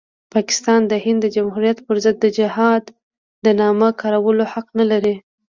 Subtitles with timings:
[0.33, 2.83] پاکستان د هند د جمهوریت پرضد د جهاد
[3.45, 5.15] د نامه کارولو حق نلري.